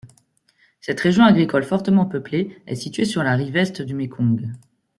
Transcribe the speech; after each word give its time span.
Cette 0.79 0.99
région 0.99 1.25
agricole 1.25 1.63
fortement 1.63 2.07
peuplée 2.07 2.59
est 2.65 2.73
située 2.75 3.05
sur 3.05 3.21
la 3.21 3.35
rive 3.35 3.55
est 3.57 3.83
du 3.83 3.93
Mékong. 3.93 4.49